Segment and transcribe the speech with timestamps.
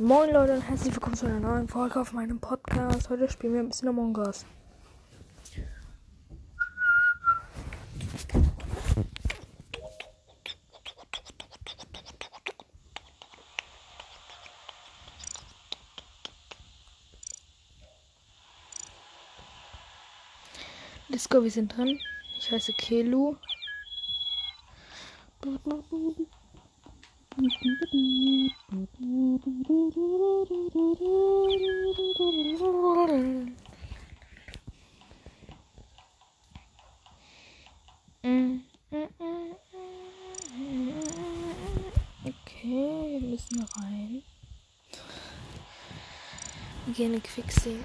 [0.00, 3.10] Moin Leute und herzlich willkommen zu einer neuen Folge auf meinem Podcast.
[3.10, 4.46] Heute spielen wir ein bisschen Among Us.
[21.08, 21.98] Let's go, wir sind drin.
[22.38, 23.34] Ich heiße Kelu.
[27.38, 27.52] Okay,
[43.06, 44.22] wir müssen rein.
[46.88, 47.84] In Quicksing.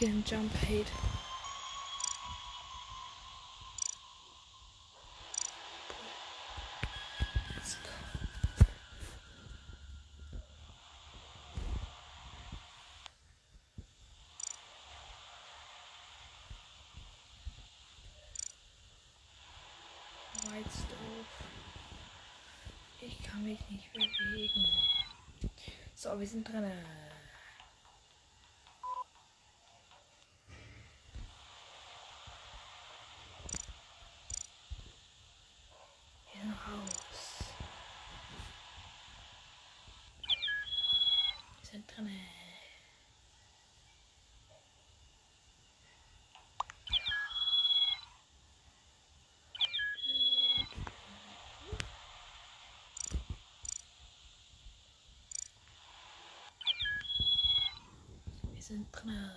[0.00, 1.15] In Jump Hate.
[20.66, 21.26] White Stove.
[23.00, 24.66] Ich kann mich nicht bewegen.
[25.94, 26.64] So, wir sind drin.
[36.32, 37.44] Wir sind raus.
[41.60, 42.10] Wir sind drin.
[58.52, 59.30] Wir sind drin.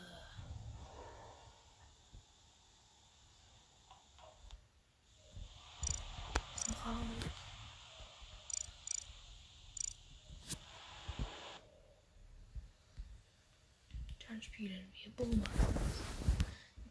[14.27, 15.43] Dann spielen wir Boomer.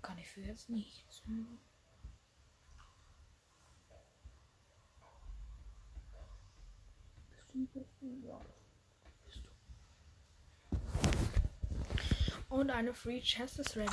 [0.01, 1.23] Kann ich für jetzt nichts.
[1.27, 1.59] Hm.
[7.75, 8.21] Bist du?
[8.25, 8.41] Ja.
[12.49, 13.91] Und eine Free Chest ist ready.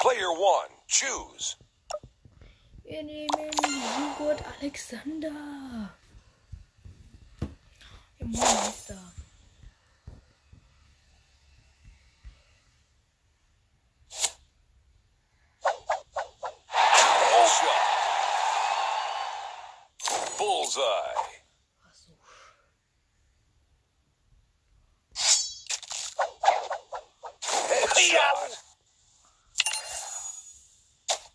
[0.00, 1.56] Player one, choose.
[2.82, 3.50] Wir nehmen
[4.18, 5.94] Joghurt Alexander.
[8.18, 9.03] Im Meister.
[20.74, 21.34] Bullseye.
[27.70, 28.56] Headshot.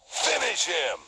[0.07, 0.99] Finish him.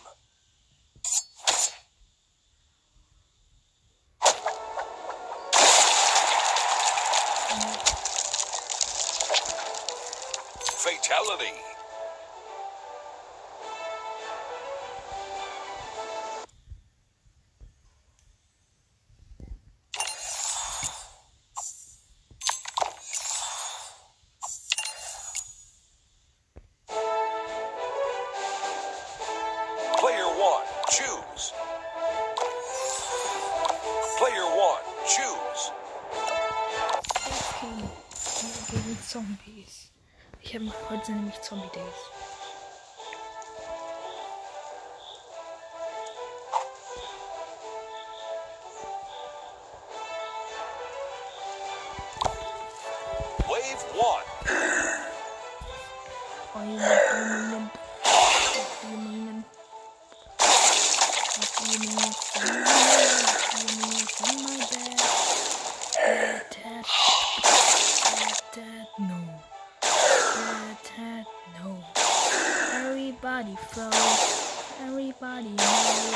[10.77, 11.70] Fatality.
[37.61, 39.91] Gegen Zombies.
[40.41, 41.85] Ich habe heute nämlich Zombie Days.
[53.47, 53.85] Wave
[56.55, 57.80] 1.
[73.41, 74.77] Everybody froze.
[74.81, 76.13] Everybody knows.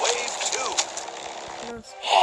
[0.00, 2.13] Wave two.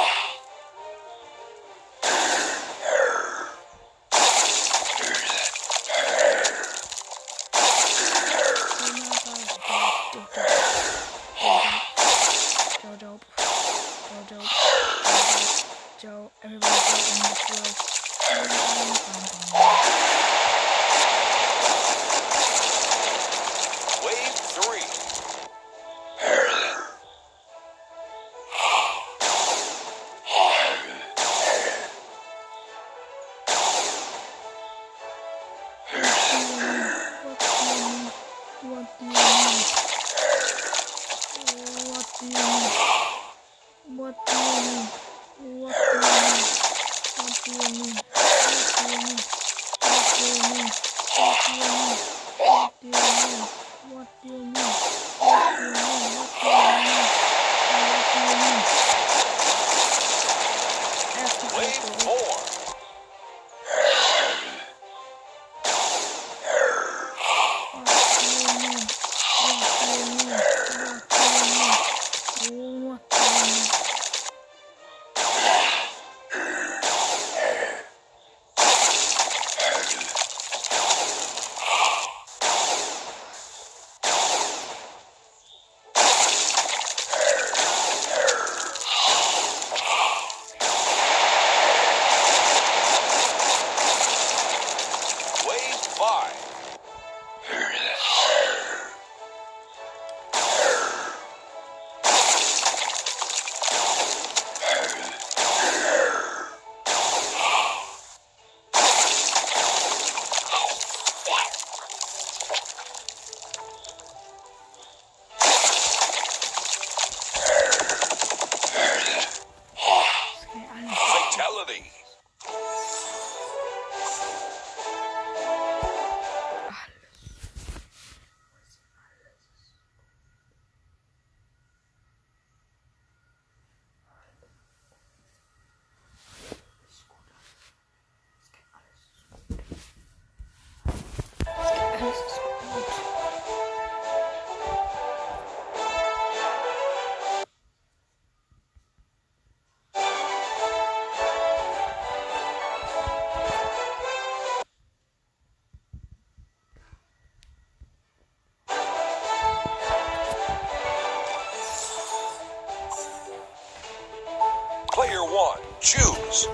[166.31, 166.49] Choose.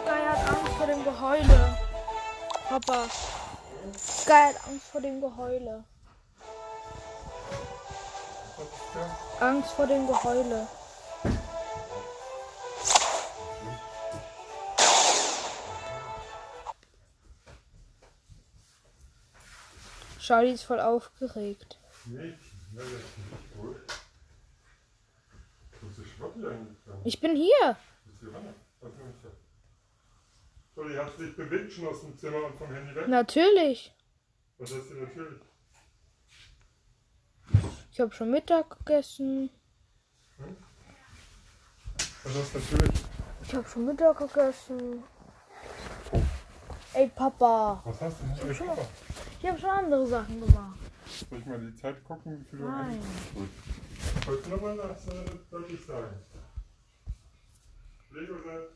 [0.00, 1.78] Sky hat Angst vor dem Geheule.
[2.68, 3.08] Papa.
[3.96, 5.84] Sky hat Angst vor dem Geheule.
[9.40, 10.66] Angst vor dem Geheule.
[20.18, 21.78] Charlie ist voll aufgeregt.
[22.06, 22.36] Nicht?
[22.74, 23.76] Ja, das ist nicht gut.
[23.76, 23.94] Wo ist der
[24.96, 25.75] Schwappi eigentlich dann?
[27.04, 27.50] Ich bin hier.
[27.68, 27.78] Hab-
[30.74, 33.08] So, die hat sich bewegt schon aus dem Zimmer und vom Handy weg.
[33.08, 33.94] Natürlich.
[34.58, 35.40] Was heißt denn natürlich?
[37.92, 39.50] Ich habe schon Mittag gegessen.
[42.24, 43.00] Was heißt natürlich?
[43.42, 45.02] Ich habe schon Mittag gegessen.
[46.92, 47.80] Ey, Papa.
[47.84, 48.88] Was hast du hab schon- gemacht?
[49.40, 50.78] Ich habe schon andere Sachen gemacht.
[51.30, 52.90] Soll ich mal die Zeit gucken, wie viel du Nein.
[52.90, 53.34] eigentlich...
[53.34, 53.48] Gut.
[54.26, 54.88] Foi trabalhar, né?
[54.88, 55.38] tá sabe?
[55.48, 56.16] Para que sabe?
[58.10, 58.66] Veja, né?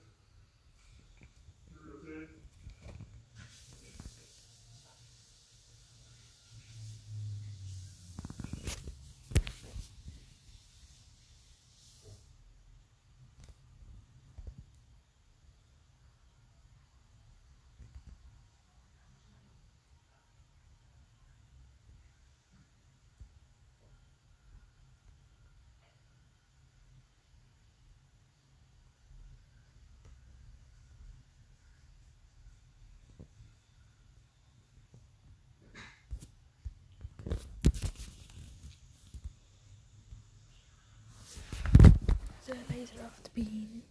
[43.35, 43.83] Bean.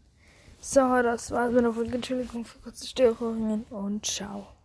[0.60, 1.96] So, das war's mit der Folge.
[1.96, 4.59] Entschuldigung für kurze Störungen und ciao.